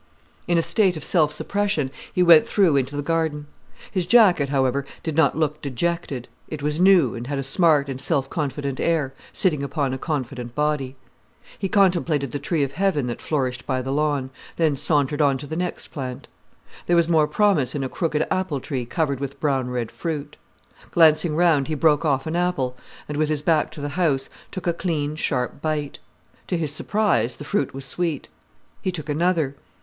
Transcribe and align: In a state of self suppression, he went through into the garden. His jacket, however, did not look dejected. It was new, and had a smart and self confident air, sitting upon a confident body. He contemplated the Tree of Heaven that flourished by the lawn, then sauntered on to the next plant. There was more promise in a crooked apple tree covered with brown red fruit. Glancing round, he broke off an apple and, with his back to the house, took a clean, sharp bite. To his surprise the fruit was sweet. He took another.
In 0.47 0.57
a 0.57 0.63
state 0.63 0.97
of 0.97 1.03
self 1.03 1.31
suppression, 1.31 1.91
he 2.11 2.23
went 2.23 2.47
through 2.47 2.75
into 2.75 2.95
the 2.95 3.03
garden. 3.03 3.45
His 3.91 4.07
jacket, 4.07 4.49
however, 4.49 4.83
did 5.03 5.15
not 5.15 5.37
look 5.37 5.61
dejected. 5.61 6.27
It 6.47 6.63
was 6.63 6.79
new, 6.79 7.13
and 7.13 7.27
had 7.27 7.37
a 7.37 7.43
smart 7.43 7.87
and 7.87 8.01
self 8.01 8.27
confident 8.27 8.79
air, 8.79 9.13
sitting 9.31 9.61
upon 9.61 9.93
a 9.93 9.99
confident 9.99 10.55
body. 10.55 10.95
He 11.59 11.69
contemplated 11.69 12.31
the 12.31 12.39
Tree 12.39 12.63
of 12.63 12.71
Heaven 12.71 13.05
that 13.05 13.21
flourished 13.21 13.67
by 13.67 13.83
the 13.83 13.91
lawn, 13.91 14.31
then 14.55 14.75
sauntered 14.75 15.21
on 15.21 15.37
to 15.37 15.45
the 15.45 15.55
next 15.55 15.89
plant. 15.89 16.27
There 16.87 16.95
was 16.95 17.07
more 17.07 17.27
promise 17.27 17.75
in 17.75 17.83
a 17.83 17.87
crooked 17.87 18.25
apple 18.31 18.59
tree 18.59 18.87
covered 18.87 19.19
with 19.19 19.39
brown 19.39 19.69
red 19.69 19.91
fruit. 19.91 20.35
Glancing 20.89 21.35
round, 21.35 21.67
he 21.67 21.75
broke 21.75 22.03
off 22.03 22.25
an 22.25 22.35
apple 22.35 22.75
and, 23.07 23.17
with 23.17 23.29
his 23.29 23.43
back 23.43 23.69
to 23.73 23.81
the 23.81 23.89
house, 23.89 24.29
took 24.49 24.65
a 24.65 24.73
clean, 24.73 25.15
sharp 25.15 25.61
bite. 25.61 25.99
To 26.47 26.57
his 26.57 26.73
surprise 26.73 27.35
the 27.35 27.45
fruit 27.45 27.75
was 27.75 27.85
sweet. 27.85 28.29
He 28.81 28.91
took 28.91 29.07
another. 29.07 29.55